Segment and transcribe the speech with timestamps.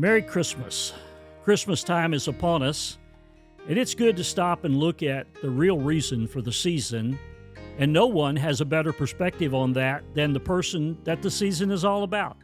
[0.00, 0.94] Merry Christmas.
[1.44, 2.96] Christmas time is upon us,
[3.68, 7.18] and it's good to stop and look at the real reason for the season.
[7.76, 11.70] And no one has a better perspective on that than the person that the season
[11.70, 12.38] is all about.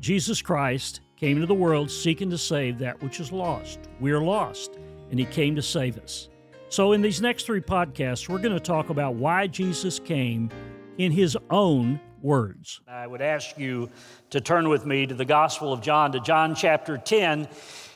[0.00, 3.78] Jesus Christ came into the world seeking to save that which is lost.
[4.00, 4.76] We are lost,
[5.12, 6.28] and He came to save us.
[6.70, 10.50] So, in these next three podcasts, we're going to talk about why Jesus came
[10.98, 12.80] in His own words.
[12.88, 13.88] I would ask you
[14.30, 17.46] to turn with me to the Gospel of John, to John chapter 10,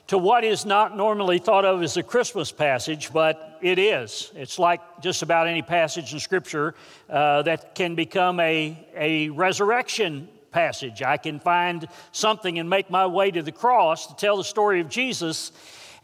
[0.07, 4.31] to what is not normally thought of as a Christmas passage, but it is.
[4.37, 6.77] It's like just about any passage in Scripture
[7.09, 11.03] uh, that can become a, a resurrection passage.
[11.03, 14.81] I can find something and make my way to the cross to tell the story
[14.81, 15.51] of Jesus.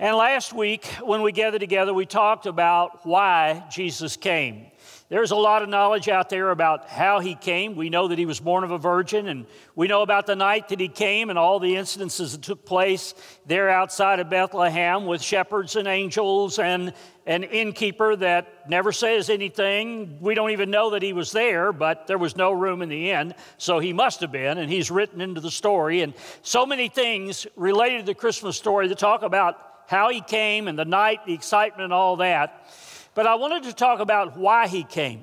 [0.00, 4.66] And last week, when we gathered together, we talked about why Jesus came.
[5.08, 7.76] There's a lot of knowledge out there about how he came.
[7.76, 10.70] We know that he was born of a virgin, and we know about the night
[10.70, 13.14] that he came and all the incidences that took place
[13.46, 16.92] there outside of Bethlehem with shepherds and angels and
[17.24, 20.18] an innkeeper that never says anything.
[20.20, 23.10] We don't even know that he was there, but there was no room in the
[23.12, 26.00] inn, so he must have been, and he's written into the story.
[26.00, 30.66] And so many things related to the Christmas story that talk about how he came
[30.66, 32.66] and the night, the excitement, and all that.
[33.16, 35.22] But I wanted to talk about why he came.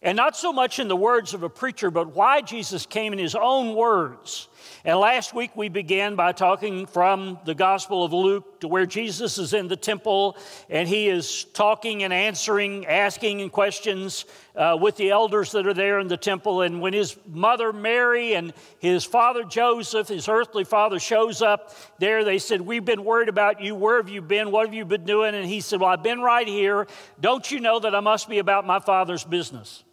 [0.00, 3.18] And not so much in the words of a preacher, but why Jesus came in
[3.18, 4.48] his own words.
[4.84, 9.38] And last week we began by talking from the Gospel of Luke to where Jesus
[9.38, 10.36] is in the temple
[10.68, 14.24] and he is talking and answering, asking questions
[14.56, 16.62] uh, with the elders that are there in the temple.
[16.62, 22.24] And when his mother Mary and his father Joseph, his earthly father, shows up there,
[22.24, 23.74] they said, We've been worried about you.
[23.74, 24.50] Where have you been?
[24.50, 25.34] What have you been doing?
[25.34, 26.86] And he said, Well, I've been right here.
[27.20, 29.84] Don't you know that I must be about my father's business?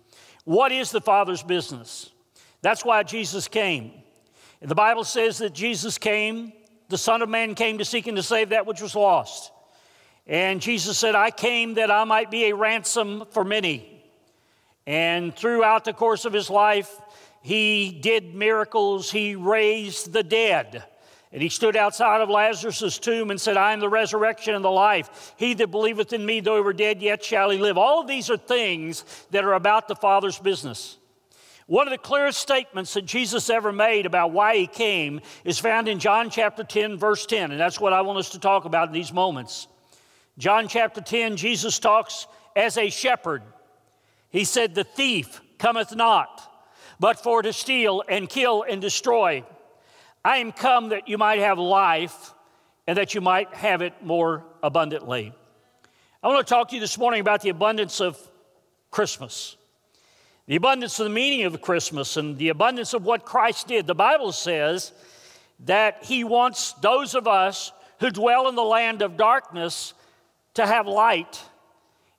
[0.43, 2.09] What is the father's business?
[2.61, 3.91] That's why Jesus came.
[4.61, 6.53] The Bible says that Jesus came,
[6.87, 9.51] the Son of Man came to seek and to save that which was lost.
[10.27, 14.03] And Jesus said, I came that I might be a ransom for many.
[14.85, 16.91] And throughout the course of his life,
[17.41, 20.83] he did miracles, he raised the dead.
[21.33, 24.69] And he stood outside of Lazarus' tomb and said, I am the resurrection and the
[24.69, 25.33] life.
[25.37, 27.77] He that believeth in me, though he were dead, yet shall he live.
[27.77, 30.97] All of these are things that are about the Father's business.
[31.71, 35.87] One of the clearest statements that Jesus ever made about why he came is found
[35.87, 38.89] in John chapter 10, verse 10, and that's what I want us to talk about
[38.89, 39.67] in these moments.
[40.37, 42.27] John chapter 10, Jesus talks
[42.57, 43.41] as a shepherd.
[44.31, 46.41] He said, The thief cometh not,
[46.99, 49.45] but for to steal and kill and destroy.
[50.25, 52.33] I am come that you might have life
[52.85, 55.33] and that you might have it more abundantly.
[56.21, 58.19] I want to talk to you this morning about the abundance of
[58.89, 59.55] Christmas
[60.47, 63.87] the abundance of the meaning of Christmas and the abundance of what Christ did.
[63.87, 64.91] The Bible says
[65.65, 69.93] that He wants those of us who dwell in the land of darkness
[70.55, 71.41] to have light.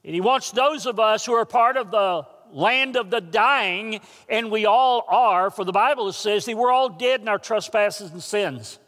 [0.04, 4.00] And He wants those of us who are part of the land of the dying,
[4.28, 8.10] and we all are, for the Bible says that we're all dead in our trespasses
[8.10, 8.78] and sins.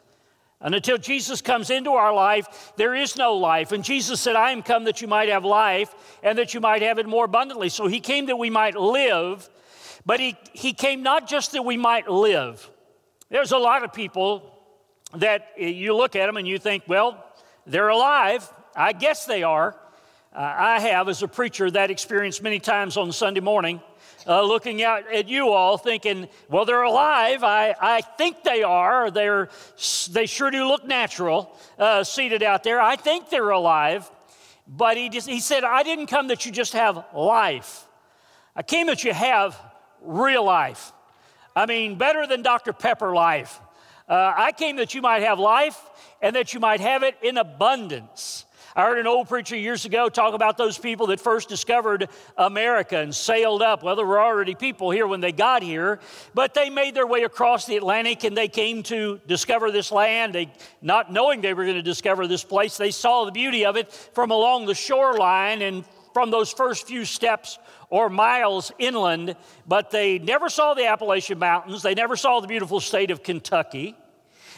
[0.64, 3.70] And until Jesus comes into our life, there is no life.
[3.72, 6.80] And Jesus said, I am come that you might have life and that you might
[6.80, 7.68] have it more abundantly.
[7.68, 9.48] So he came that we might live,
[10.06, 12.68] but he, he came not just that we might live.
[13.28, 14.58] There's a lot of people
[15.12, 17.22] that eh, you look at them and you think, well,
[17.66, 18.50] they're alive.
[18.74, 19.76] I guess they are.
[20.34, 23.80] Uh, I have, as a preacher, that experience many times on Sunday morning
[24.26, 27.44] uh, looking out at you all thinking, well, they're alive.
[27.44, 29.12] I, I think they are.
[29.12, 29.48] They're,
[30.10, 32.80] they sure do look natural uh, seated out there.
[32.80, 34.10] I think they're alive.
[34.66, 37.86] But he, just, he said, I didn't come that you just have life.
[38.56, 39.56] I came that you have
[40.02, 40.92] real life.
[41.54, 42.72] I mean, better than Dr.
[42.72, 43.60] Pepper life.
[44.08, 45.80] Uh, I came that you might have life
[46.20, 48.46] and that you might have it in abundance.
[48.76, 52.98] I heard an old preacher years ago talk about those people that first discovered America
[52.98, 53.84] and sailed up.
[53.84, 56.00] Well, there were already people here when they got here,
[56.34, 60.34] but they made their way across the Atlantic and they came to discover this land.
[60.34, 63.76] They, not knowing they were going to discover this place, they saw the beauty of
[63.76, 67.60] it from along the shoreline and from those first few steps
[67.90, 69.36] or miles inland,
[69.68, 71.82] but they never saw the Appalachian Mountains.
[71.82, 73.96] They never saw the beautiful state of Kentucky.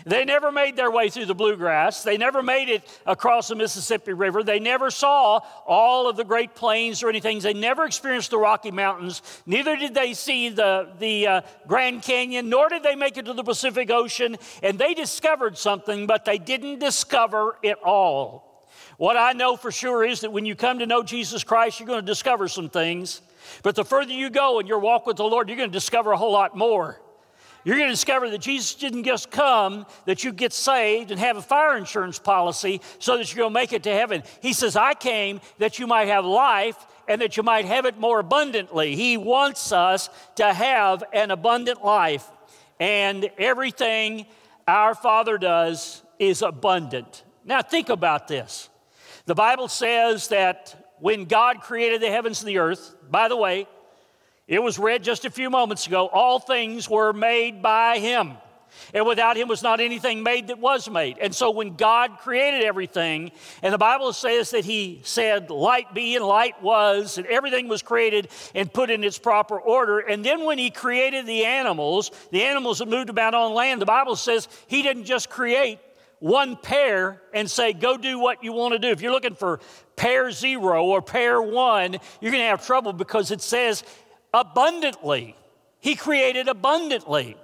[0.04, 2.02] They never made their way through the bluegrass.
[2.02, 4.42] They never made it across the Mississippi River.
[4.42, 7.40] They never saw all of the Great Plains or anything.
[7.40, 9.22] They never experienced the Rocky Mountains.
[9.46, 13.32] Neither did they see the, the uh, Grand Canyon, nor did they make it to
[13.32, 14.36] the Pacific Ocean.
[14.62, 18.46] And they discovered something, but they didn't discover it all.
[18.98, 21.86] What I know for sure is that when you come to know Jesus Christ, you're
[21.86, 23.20] going to discover some things.
[23.62, 26.12] But the further you go in your walk with the Lord, you're going to discover
[26.12, 27.00] a whole lot more.
[27.66, 31.36] You're going to discover that Jesus didn't just come that you get saved and have
[31.36, 34.22] a fire insurance policy so that you're going to make it to heaven.
[34.40, 36.76] He says, I came that you might have life
[37.08, 38.94] and that you might have it more abundantly.
[38.94, 42.24] He wants us to have an abundant life,
[42.78, 44.26] and everything
[44.68, 47.24] our Father does is abundant.
[47.44, 48.68] Now, think about this.
[49.24, 53.66] The Bible says that when God created the heavens and the earth, by the way,
[54.48, 56.06] it was read just a few moments ago.
[56.06, 58.34] All things were made by him.
[58.94, 61.18] And without him was not anything made that was made.
[61.18, 63.32] And so when God created everything,
[63.62, 67.82] and the Bible says that he said, Light be, and light was, and everything was
[67.82, 70.00] created and put in its proper order.
[70.00, 73.86] And then when he created the animals, the animals that moved about on land, the
[73.86, 75.78] Bible says he didn't just create
[76.18, 78.88] one pair and say, Go do what you want to do.
[78.88, 79.60] If you're looking for
[79.96, 83.84] pair zero or pair one, you're going to have trouble because it says
[84.36, 85.34] abundantly.
[85.80, 87.36] He created abundantly.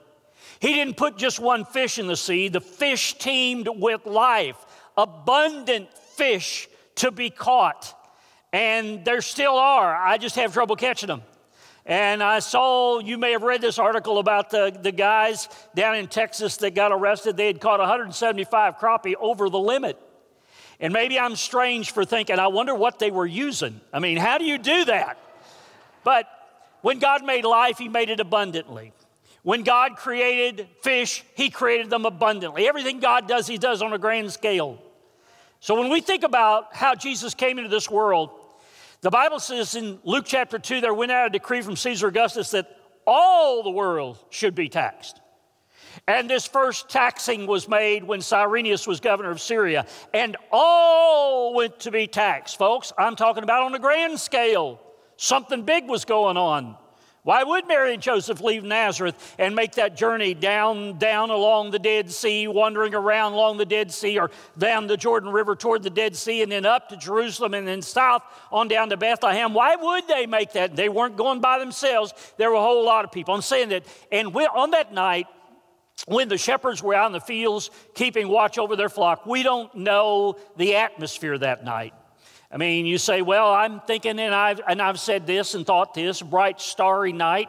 [0.60, 4.56] He didn't put just one fish in the sea, the fish teemed with life,
[4.96, 7.98] abundant fish to be caught.
[8.52, 9.96] And there still are.
[9.96, 11.22] I just have trouble catching them.
[11.86, 16.06] And I saw, you may have read this article about the, the guys down in
[16.06, 17.36] Texas that got arrested.
[17.36, 19.98] They had caught 175 crappie over the limit.
[20.78, 23.80] And maybe I'm strange for thinking, I wonder what they were using.
[23.92, 25.18] I mean, how do you do that?
[26.04, 26.28] But
[26.82, 28.92] when God made life, He made it abundantly.
[29.42, 32.68] When God created fish, He created them abundantly.
[32.68, 34.80] Everything God does, He does on a grand scale.
[35.60, 38.30] So when we think about how Jesus came into this world,
[39.00, 42.50] the Bible says in Luke chapter 2, there went out a decree from Caesar Augustus
[42.50, 42.76] that
[43.06, 45.20] all the world should be taxed.
[46.08, 51.78] And this first taxing was made when Cyrenius was governor of Syria, and all went
[51.80, 52.58] to be taxed.
[52.58, 54.80] Folks, I'm talking about on a grand scale.
[55.22, 56.76] Something big was going on.
[57.22, 61.78] Why would Mary and Joseph leave Nazareth and make that journey down, down along the
[61.78, 65.90] Dead Sea, wandering around along the Dead Sea, or down the Jordan River toward the
[65.90, 69.54] Dead Sea, and then up to Jerusalem, and then south on down to Bethlehem?
[69.54, 70.74] Why would they make that?
[70.74, 72.12] They weren't going by themselves.
[72.36, 73.32] There were a whole lot of people.
[73.32, 75.28] I'm saying that, and on that night,
[76.06, 79.72] when the shepherds were out in the fields keeping watch over their flock, we don't
[79.72, 81.94] know the atmosphere that night.
[82.52, 85.94] I mean, you say, well, I'm thinking, and I've, and I've said this and thought
[85.94, 87.48] this, bright, starry night,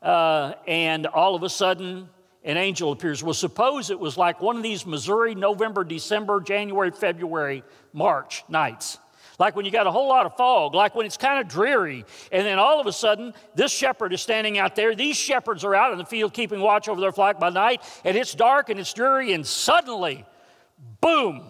[0.00, 2.08] uh, and all of a sudden
[2.42, 3.22] an angel appears.
[3.22, 8.96] Well, suppose it was like one of these Missouri, November, December, January, February, March nights.
[9.38, 12.06] Like when you got a whole lot of fog, like when it's kind of dreary,
[12.32, 14.94] and then all of a sudden, this shepherd is standing out there.
[14.94, 18.16] These shepherds are out in the field keeping watch over their flock by night, and
[18.16, 20.24] it's dark and it's dreary, and suddenly,
[21.02, 21.42] boom,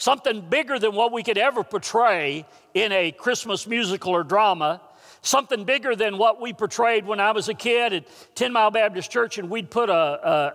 [0.00, 4.80] something bigger than what we could ever portray in a Christmas musical or drama,
[5.20, 9.10] something bigger than what we portrayed when I was a kid at 10 Mile Baptist
[9.10, 9.92] Church, and we'd put a,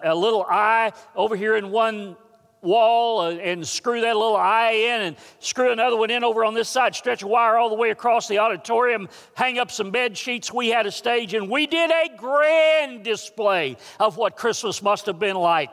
[0.03, 2.18] a, a little eye over here in one
[2.63, 6.68] wall and screw that little eye in and screw another one in over on this
[6.68, 10.51] side, stretch a wire all the way across the auditorium, hang up some bed sheets.
[10.51, 15.19] We had a stage and we did a grand display of what Christmas must have
[15.19, 15.69] been like.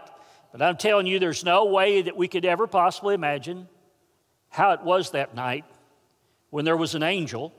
[0.52, 3.68] But I'm telling you, there's no way that we could ever possibly imagine
[4.50, 5.64] how it was that night
[6.50, 7.54] when there was an angel.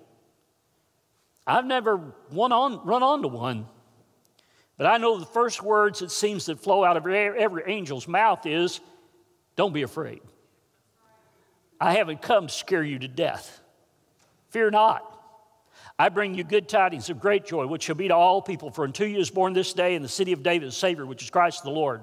[1.45, 3.65] I've never run on, run one,
[4.77, 8.45] but I know the first words it seems that flow out of every angel's mouth
[8.45, 8.79] is,
[9.55, 10.21] Don't be afraid.
[11.81, 13.59] I haven't come to scare you to death.
[14.51, 15.09] Fear not.
[15.97, 18.71] I bring you good tidings of great joy, which shall be to all people.
[18.71, 21.23] For unto you is born this day in the city of David a Savior, which
[21.23, 22.01] is Christ the Lord.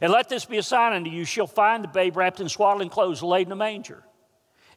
[0.00, 2.88] And let this be a sign unto you shall find the babe wrapped in swaddling
[2.88, 4.02] clothes, laid in a manger.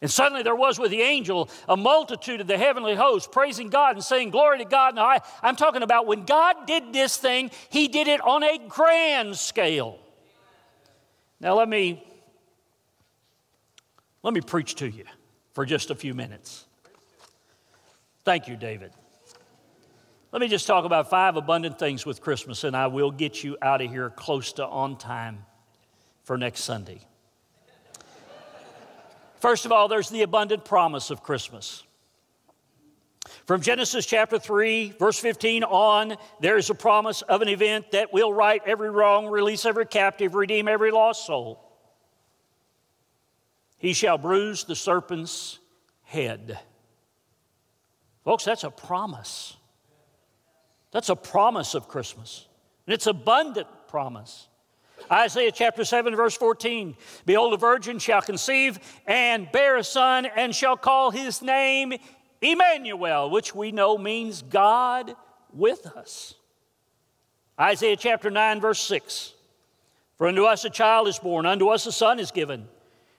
[0.01, 3.95] And suddenly there was with the angel a multitude of the heavenly hosts praising God
[3.95, 4.95] and saying, Glory to God.
[4.95, 8.59] Now, I, I'm talking about when God did this thing, He did it on a
[8.67, 9.99] grand scale.
[11.39, 12.03] Now, let me,
[14.23, 15.05] let me preach to you
[15.53, 16.65] for just a few minutes.
[18.23, 18.91] Thank you, David.
[20.31, 23.57] Let me just talk about five abundant things with Christmas, and I will get you
[23.61, 25.45] out of here close to on time
[26.23, 26.99] for next Sunday.
[29.39, 31.83] First of all, there's the abundant promise of Christmas.
[33.45, 38.11] From Genesis chapter 3, verse 15 on, there is a promise of an event that
[38.11, 41.63] will right every wrong, release every captive, redeem every lost soul.
[43.77, 45.59] He shall bruise the serpent's
[46.03, 46.59] head.
[48.25, 49.55] Folks, that's a promise.
[50.91, 52.47] That's a promise of Christmas,
[52.85, 54.47] and it's abundant promise.
[55.11, 60.55] Isaiah chapter 7, verse 14 Behold, a virgin shall conceive and bear a son, and
[60.55, 61.93] shall call his name
[62.41, 65.15] Emmanuel, which we know means God
[65.53, 66.35] with us.
[67.59, 69.33] Isaiah chapter 9, verse 6.
[70.17, 72.67] For unto us a child is born, unto us a son is given,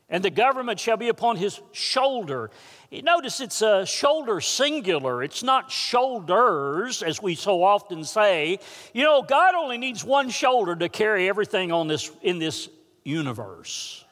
[0.08, 2.50] and the government shall be upon his shoulder.
[2.90, 8.60] Notice it's a shoulder singular, it's not shoulders, as we so often say.
[8.94, 12.70] You know, God only needs one shoulder to carry everything on this, in this
[13.04, 14.04] universe.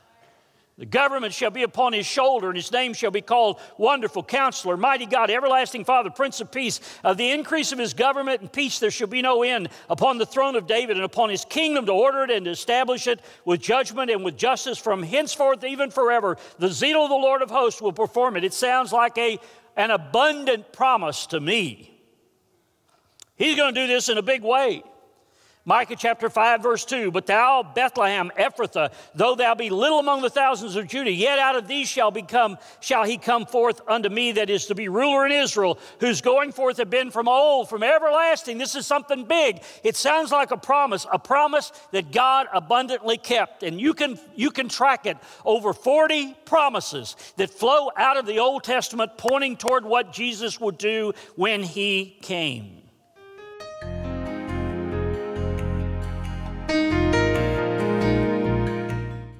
[0.79, 4.77] The government shall be upon his shoulder, and his name shall be called Wonderful Counselor,
[4.77, 6.81] Mighty God, Everlasting Father, Prince of Peace.
[7.03, 10.27] Of the increase of his government and peace there shall be no end upon the
[10.27, 13.63] throne of David and upon his kingdom to order it and to establish it with
[13.63, 16.37] judgment and with justice from henceforth even forever.
[16.59, 18.45] The zeal of the Lord of hosts will perform it.
[18.45, 19.39] It sounds like a,
[19.77, 21.99] an abundant promise to me.
[23.37, 24.83] He's going to do this in a big way.
[25.69, 30.31] Micah chapter 5, verse 2 But thou, Bethlehem, Ephrathah, though thou be little among the
[30.31, 34.31] thousands of Judah, yet out of thee shall, become, shall he come forth unto me
[34.33, 37.83] that is to be ruler in Israel, whose going forth have been from old, from
[37.83, 38.59] everlasting.
[38.59, 39.61] This is something big.
[39.83, 43.65] It sounds like a promise, a promise that God abundantly kept.
[43.65, 48.39] And you can, you can track it over 40 promises that flow out of the
[48.39, 52.86] Old Testament, pointing toward what Jesus would do when he came.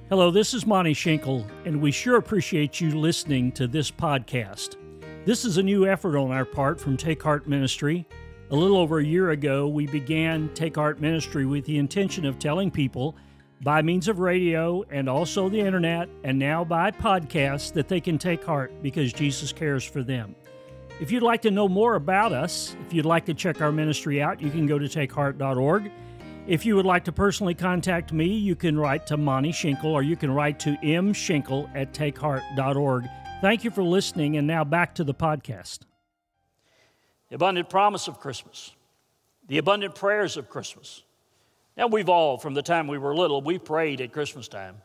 [0.09, 4.77] Hello, this is Monty Schenkel, and we sure appreciate you listening to this podcast.
[5.25, 8.07] This is a new effort on our part from Take Heart Ministry.
[8.49, 12.39] A little over a year ago, we began Take Heart Ministry with the intention of
[12.39, 13.17] telling people
[13.63, 18.17] by means of radio and also the internet, and now by podcast, that they can
[18.17, 20.37] take heart because Jesus cares for them.
[21.01, 24.21] If you'd like to know more about us, if you'd like to check our ministry
[24.21, 25.91] out, you can go to takeheart.org.
[26.47, 30.01] If you would like to personally contact me, you can write to Monty Schenkel or
[30.01, 33.09] you can write to mschenkel at takeheart.org.
[33.41, 35.79] Thank you for listening, and now back to the podcast.
[37.27, 38.71] The abundant promise of Christmas,
[39.49, 41.03] the abundant prayers of Christmas.
[41.75, 44.77] Now, we've all, from the time we were little, we prayed at Christmas time.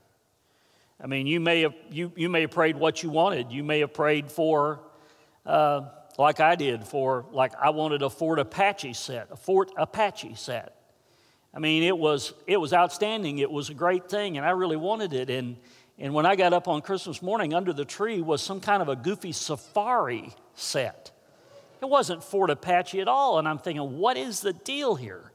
[1.00, 3.52] I mean, you may have, you, you may have prayed what you wanted.
[3.52, 4.80] You may have prayed for,
[5.46, 5.82] uh,
[6.18, 10.81] like I did, for, like, I wanted a Fort Apache set, a Fort Apache set.
[11.54, 13.38] I mean, it was, it was outstanding.
[13.38, 15.28] It was a great thing, and I really wanted it.
[15.28, 15.56] And,
[15.98, 18.88] and when I got up on Christmas morning, under the tree was some kind of
[18.88, 21.10] a goofy safari set.
[21.82, 23.38] It wasn't Fort Apache at all.
[23.38, 25.32] And I'm thinking, what is the deal here?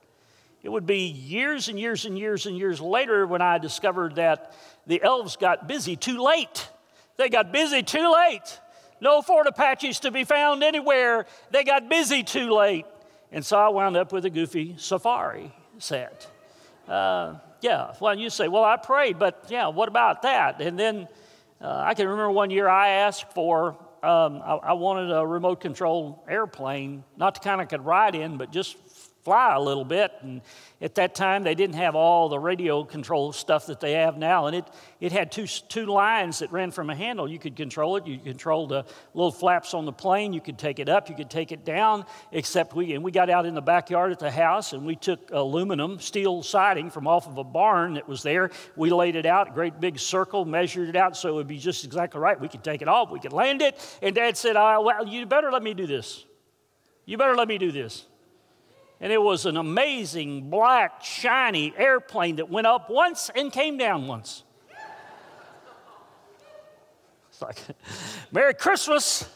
[0.63, 4.53] It would be years and years and years and years later when I discovered that
[4.87, 6.69] the elves got busy too late.
[7.17, 8.59] They got busy too late.
[8.99, 11.27] No Fort Apaches to be found anywhere.
[11.51, 12.85] They got busy too late.
[13.31, 16.27] And so I wound up with a goofy safari set.
[16.87, 20.61] Uh, yeah, well, you say, well, I prayed, but yeah, what about that?
[20.61, 21.07] And then
[21.61, 23.69] uh, I can remember one year I asked for,
[24.03, 28.37] um, I, I, wanted a remote control airplane, not to kind of could ride in,
[28.37, 28.77] but just
[29.27, 30.13] fly a little bit.
[30.21, 30.39] And
[30.79, 34.45] at that time, they didn't have all the radio control stuff that they have now.
[34.45, 34.65] And it,
[35.01, 37.29] it had two, two lines that ran from a handle.
[37.29, 38.07] You could control it.
[38.07, 40.31] You could control the little flaps on the plane.
[40.31, 41.09] You could take it up.
[41.09, 42.05] You could take it down.
[42.31, 45.29] Except we, and we got out in the backyard at the house and we took
[45.31, 48.51] aluminum steel siding from off of a barn that was there.
[48.77, 51.83] We laid it out, great big circle, measured it out so it would be just
[51.83, 52.39] exactly right.
[52.39, 53.11] We could take it off.
[53.11, 53.75] We could land it.
[54.01, 56.23] And Dad said, oh, well, you better let me do this.
[57.03, 58.05] You better let me do this.
[58.99, 64.07] And it was an amazing, black, shiny airplane that went up once and came down
[64.07, 64.43] once.
[67.29, 67.59] It's like,
[68.31, 69.29] Merry Christmas.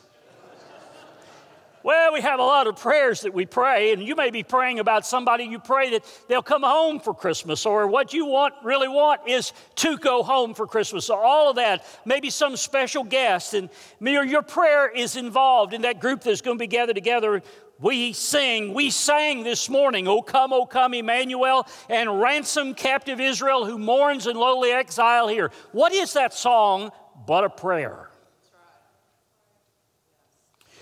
[1.83, 4.79] Well, we have a lot of prayers that we pray, and you may be praying
[4.79, 8.87] about somebody you pray that they'll come home for Christmas, or what you want, really
[8.87, 11.05] want, is to go home for Christmas.
[11.05, 13.69] So, all of that, maybe some special guest, and
[13.99, 17.41] your prayer is involved in that group that's going to be gathered together
[17.81, 23.65] we sing, we sang this morning, O come, O come, Emmanuel, and ransom captive Israel
[23.65, 25.51] who mourns in lowly exile here.
[25.71, 26.91] What is that song
[27.25, 28.10] but a prayer?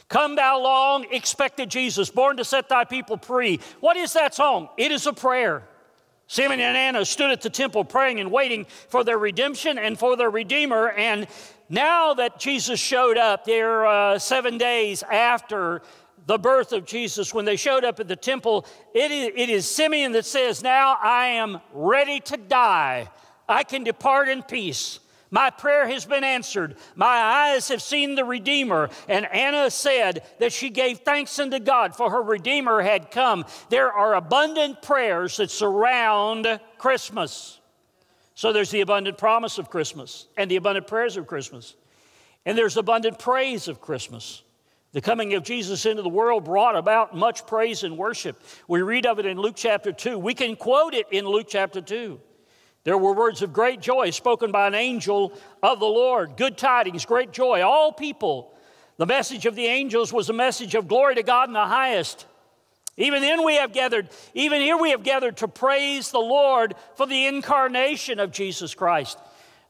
[0.10, 3.60] Come, thou long expected Jesus, born to set thy people free.
[3.80, 4.70] What is that song?
[4.76, 5.64] It is a prayer.
[6.26, 10.16] Simeon and Anna stood at the temple praying and waiting for their redemption and for
[10.16, 10.90] their Redeemer.
[10.90, 11.28] And
[11.70, 15.84] now that Jesus showed up there uh, seven days after
[16.26, 19.70] the birth of Jesus, when they showed up at the temple, it is, it is
[19.70, 23.10] Simeon that says, Now I am ready to die.
[23.48, 25.00] I can depart in peace.
[25.32, 26.76] My prayer has been answered.
[26.96, 28.90] My eyes have seen the Redeemer.
[29.08, 33.46] And Anna said that she gave thanks unto God for her Redeemer had come.
[33.70, 37.60] There are abundant prayers that surround Christmas.
[38.34, 41.76] So there's the abundant promise of Christmas and the abundant prayers of Christmas.
[42.46, 44.42] And there's abundant praise of Christmas.
[44.92, 48.42] The coming of Jesus into the world brought about much praise and worship.
[48.68, 50.18] We read of it in Luke chapter 2.
[50.18, 52.20] We can quote it in Luke chapter 2.
[52.84, 56.38] There were words of great joy spoken by an angel of the Lord.
[56.38, 57.62] Good tidings, great joy.
[57.62, 58.54] All people.
[58.98, 62.26] The message of the angels was a message of glory to God in the highest.
[62.98, 67.06] Even then we have gathered, even here we have gathered to praise the Lord for
[67.06, 69.18] the incarnation of Jesus Christ.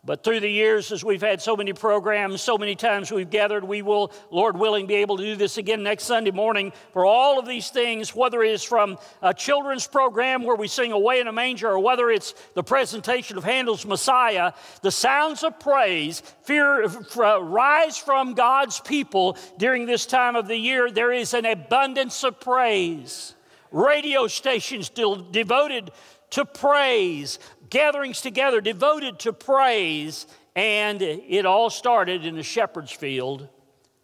[0.05, 3.65] But through the years, as we've had so many programs, so many times we've gathered,
[3.65, 7.37] we will, Lord willing, be able to do this again next Sunday morning for all
[7.37, 11.27] of these things, whether it is from a children's program where we sing Away in
[11.27, 14.53] a Manger, or whether it's the presentation of Handel's Messiah.
[14.81, 20.57] The sounds of praise fear, uh, rise from God's people during this time of the
[20.57, 20.89] year.
[20.89, 23.35] There is an abundance of praise.
[23.71, 25.91] Radio stations still devoted
[26.31, 27.39] to praise
[27.69, 33.47] gatherings together devoted to praise, and it all started in a shepherd's field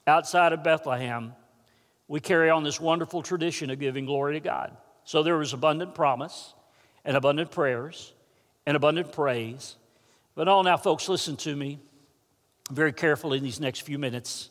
[0.08, 1.34] outside of Bethlehem.
[2.08, 4.76] We carry on this wonderful tradition of giving glory to God.
[5.04, 6.54] So there was abundant promise,
[7.04, 8.14] and abundant prayers,
[8.66, 9.76] and abundant praise.
[10.36, 11.80] But all now, folks, listen to me
[12.72, 14.50] very carefully in these next few minutes.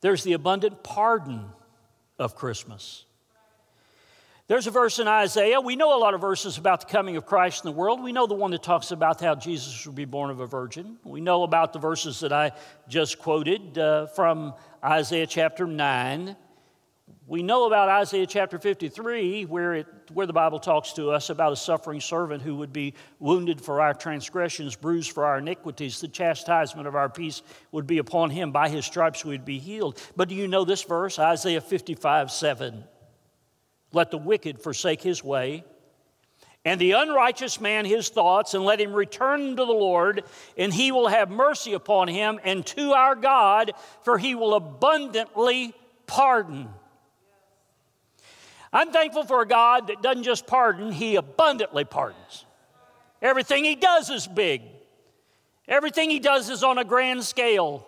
[0.00, 1.44] There's the abundant pardon
[2.18, 3.04] of Christmas.
[4.50, 5.60] There's a verse in Isaiah.
[5.60, 8.02] We know a lot of verses about the coming of Christ in the world.
[8.02, 10.98] We know the one that talks about how Jesus will be born of a virgin.
[11.04, 12.50] We know about the verses that I
[12.88, 16.34] just quoted uh, from Isaiah chapter 9.
[17.28, 21.52] We know about Isaiah chapter 53, where, it, where the Bible talks to us about
[21.52, 26.00] a suffering servant who would be wounded for our transgressions, bruised for our iniquities.
[26.00, 28.50] The chastisement of our peace would be upon him.
[28.50, 30.02] By his stripes we would be healed.
[30.16, 31.20] But do you know this verse?
[31.20, 32.82] Isaiah 55 7.
[33.92, 35.64] Let the wicked forsake his way,
[36.64, 40.24] and the unrighteous man his thoughts, and let him return to the Lord,
[40.56, 45.74] and he will have mercy upon him and to our God, for he will abundantly
[46.06, 46.68] pardon.
[48.72, 52.44] I'm thankful for a God that doesn't just pardon, he abundantly pardons.
[53.20, 54.62] Everything he does is big.
[55.66, 57.86] Everything he does is on a grand scale.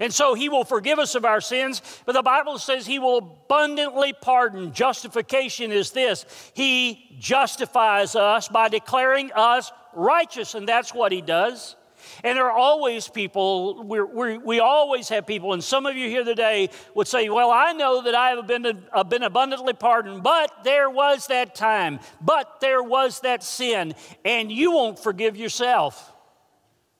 [0.00, 3.18] And so he will forgive us of our sins, but the Bible says he will
[3.18, 4.72] abundantly pardon.
[4.72, 11.76] Justification is this He justifies us by declaring us righteous, and that's what he does.
[12.24, 16.08] And there are always people, we're, we're, we always have people, and some of you
[16.08, 18.62] here today would say, Well, I know that I have been,
[19.08, 24.72] been abundantly pardoned, but there was that time, but there was that sin, and you
[24.72, 26.14] won't forgive yourself.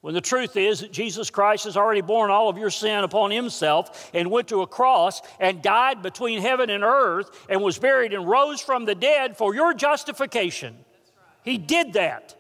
[0.01, 3.31] When the truth is that Jesus Christ has already borne all of your sin upon
[3.31, 8.15] himself and went to a cross and died between heaven and earth and was buried
[8.15, 10.77] and rose from the dead for your justification.
[11.45, 12.35] He did that.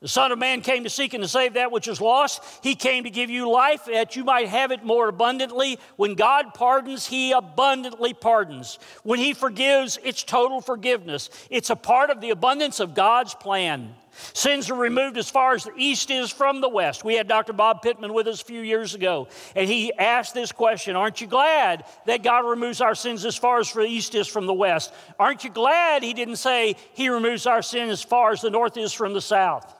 [0.00, 2.42] The Son of Man came to seek and to save that which is lost.
[2.62, 5.80] He came to give you life that you might have it more abundantly.
[5.96, 8.78] When God pardons, He abundantly pardons.
[9.02, 11.30] When He forgives, it's total forgiveness.
[11.50, 13.94] It's a part of the abundance of God's plan.
[14.32, 17.04] Sins are removed as far as the east is from the west.
[17.04, 17.52] We had Dr.
[17.52, 21.26] Bob Pittman with us a few years ago, and he asked this question Aren't you
[21.26, 24.92] glad that God removes our sins as far as the east is from the west?
[25.18, 28.76] Aren't you glad he didn't say he removes our sin as far as the north
[28.76, 29.72] is from the south?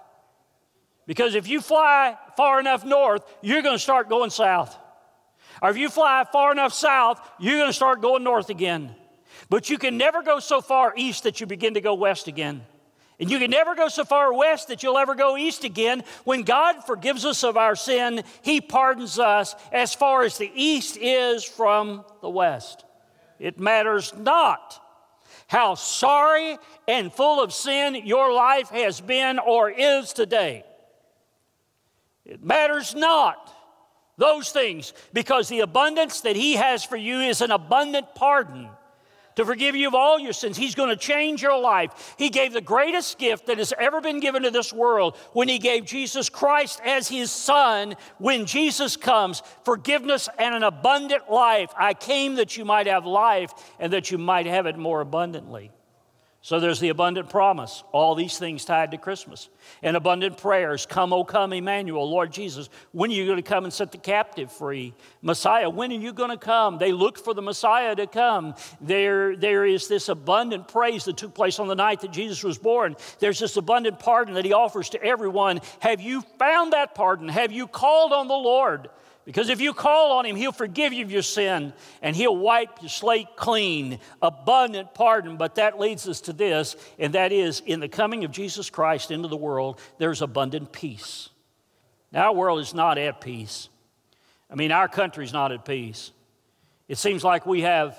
[1.06, 4.76] Because if you fly far enough north, you're going to start going south.
[5.62, 8.94] Or if you fly far enough south, you're going to start going north again.
[9.48, 12.62] But you can never go so far east that you begin to go west again.
[13.18, 16.04] And you can never go so far west that you'll ever go east again.
[16.24, 20.98] When God forgives us of our sin, He pardons us as far as the east
[20.98, 22.84] is from the west.
[23.38, 24.82] It matters not
[25.48, 30.64] how sorry and full of sin your life has been or is today.
[32.24, 33.52] It matters not
[34.18, 38.68] those things because the abundance that He has for you is an abundant pardon
[39.36, 40.56] to forgive you of all your sins.
[40.56, 42.14] He's going to change your life.
[42.18, 45.58] He gave the greatest gift that has ever been given to this world when He
[45.58, 47.94] gave Jesus Christ as His Son.
[48.18, 51.70] When Jesus comes, forgiveness and an abundant life.
[51.76, 55.70] I came that you might have life and that you might have it more abundantly.
[56.46, 59.48] So there's the abundant promise, all these things tied to Christmas.
[59.82, 62.68] And abundant prayers, come, O come, Emmanuel, Lord Jesus.
[62.92, 64.94] When are you going to come and set the captive free?
[65.22, 66.78] Messiah, when are you going to come?
[66.78, 68.54] They look for the Messiah to come.
[68.80, 72.58] There, there is this abundant praise that took place on the night that Jesus was
[72.58, 72.94] born.
[73.18, 75.60] There's this abundant pardon that he offers to everyone.
[75.80, 77.28] Have you found that pardon?
[77.28, 78.88] Have you called on the Lord?
[79.26, 82.80] Because if you call on him, he'll forgive you of your sin and he'll wipe
[82.80, 83.98] your slate clean.
[84.22, 85.36] Abundant pardon.
[85.36, 89.10] But that leads us to this, and that is in the coming of Jesus Christ
[89.10, 91.28] into the world, there's abundant peace.
[92.12, 93.68] Now, our world is not at peace.
[94.48, 96.12] I mean, our country's not at peace.
[96.86, 97.98] It seems like we have,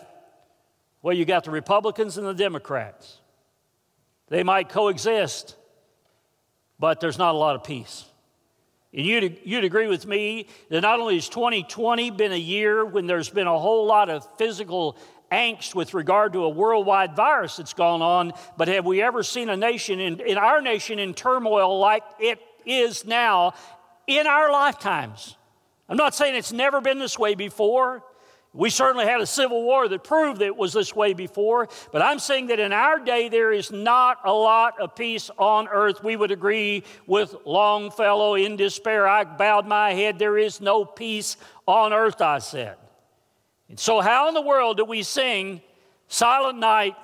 [1.02, 3.20] well, you got the Republicans and the Democrats.
[4.30, 5.58] They might coexist,
[6.80, 8.06] but there's not a lot of peace.
[8.98, 13.06] And you'd, you'd agree with me that not only has 2020 been a year when
[13.06, 14.98] there's been a whole lot of physical
[15.32, 19.50] angst with regard to a worldwide virus that's gone on, but have we ever seen
[19.50, 23.54] a nation, in, in our nation, in turmoil like it is now
[24.08, 25.38] in our lifetimes?
[25.88, 28.04] I'm not saying it's never been this way before.
[28.58, 32.02] We certainly had a civil war that proved that it was this way before, but
[32.02, 36.04] I'm saying that in our day there is not a lot of peace on earth.
[36.04, 39.08] We would agree with Longfellow in despair.
[39.08, 40.18] I bowed my head.
[40.18, 42.78] There is no peace on earth, I said.
[43.70, 45.62] And so, how in the world do we sing
[46.08, 46.96] Silent Night,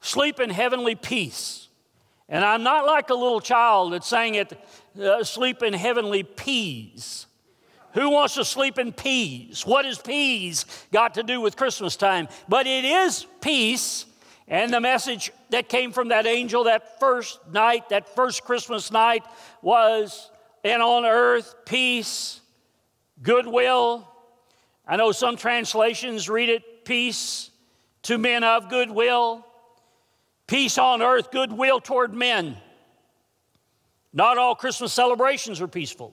[0.00, 1.68] Sleep in Heavenly Peace?
[2.26, 4.58] And I'm not like a little child that sang it,
[4.98, 7.25] uh, Sleep in Heavenly Peas.
[7.96, 9.64] Who wants to sleep in peace?
[9.64, 12.28] What has peace got to do with Christmas time?
[12.46, 14.04] But it is peace.
[14.46, 19.24] And the message that came from that angel that first night, that first Christmas night,
[19.62, 20.30] was
[20.62, 22.42] and on earth peace,
[23.22, 24.06] goodwill.
[24.86, 27.50] I know some translations read it peace
[28.02, 29.46] to men of goodwill,
[30.46, 32.58] peace on earth, goodwill toward men.
[34.12, 36.12] Not all Christmas celebrations are peaceful.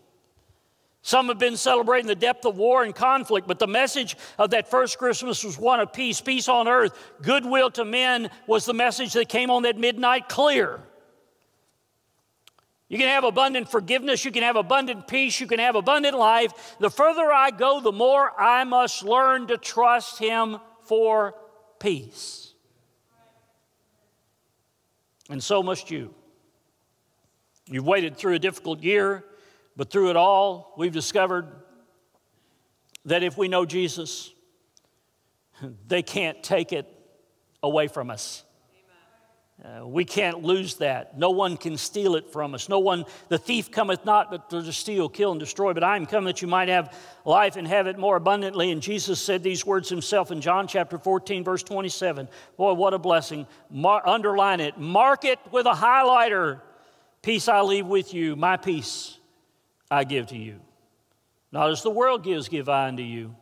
[1.06, 4.72] Some have been celebrating the depth of war and conflict, but the message of that
[4.72, 9.12] first Christmas was one of peace, peace on earth, goodwill to men was the message
[9.14, 10.80] that came on that midnight clear.
[12.88, 16.78] You can have abundant forgiveness, you can have abundant peace, you can have abundant life.
[16.80, 21.36] The further I go, the more I must learn to trust Him for
[21.80, 22.54] peace.
[25.30, 26.14] And so must you.
[27.68, 29.26] You've waited through a difficult year.
[29.76, 31.48] But through it all, we've discovered
[33.06, 34.32] that if we know Jesus,
[35.88, 36.88] they can't take it
[37.62, 38.44] away from us.
[39.64, 41.18] Uh, we can't lose that.
[41.18, 42.68] No one can steal it from us.
[42.68, 45.74] No one, the thief cometh not but to steal, kill, and destroy.
[45.74, 48.72] But I am come that you might have life and have it more abundantly.
[48.72, 52.28] And Jesus said these words himself in John chapter 14, verse 27.
[52.58, 53.48] Boy, what a blessing.
[53.70, 54.78] Mar- underline it.
[54.78, 56.60] Mark it with a highlighter.
[57.22, 59.18] Peace I leave with you, my peace
[59.94, 60.60] I give to you.
[61.52, 63.36] Not as the world gives, give I unto you.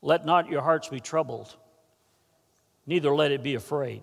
[0.00, 1.54] Let not your hearts be troubled,
[2.86, 4.00] neither let it be afraid.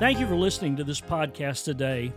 [0.00, 2.12] Thank you for listening to this podcast today.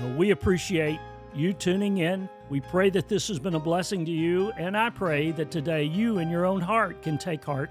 [0.00, 0.98] Uh, we appreciate
[1.32, 2.28] you tuning in.
[2.48, 5.84] We pray that this has been a blessing to you, and I pray that today
[5.84, 7.70] you in your own heart can take heart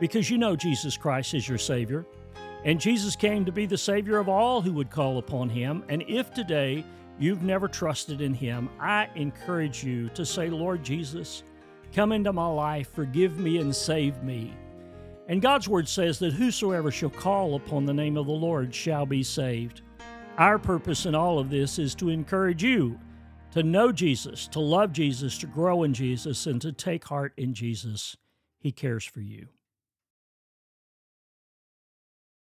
[0.00, 2.06] because you know Jesus Christ is your Savior.
[2.64, 5.84] And Jesus came to be the Savior of all who would call upon Him.
[5.88, 6.84] And if today
[7.18, 11.44] you've never trusted in Him, I encourage you to say, Lord Jesus,
[11.94, 14.54] come into my life, forgive me, and save me.
[15.28, 19.06] And God's Word says that whosoever shall call upon the name of the Lord shall
[19.06, 19.82] be saved.
[20.38, 22.98] Our purpose in all of this is to encourage you
[23.52, 27.54] to know Jesus, to love Jesus, to grow in Jesus, and to take heart in
[27.54, 28.16] Jesus.
[28.58, 29.48] He cares for you.